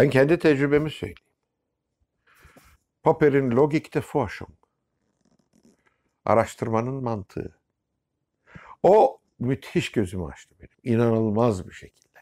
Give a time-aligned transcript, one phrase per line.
[0.00, 1.16] Ben kendi tecrübemi söyleyeyim.
[3.02, 4.50] Popper'in Logik de Forschung.
[6.24, 7.58] Araştırmanın mantığı.
[8.82, 10.96] O müthiş gözümü açtı benim.
[10.96, 12.18] İnanılmaz bir şekilde.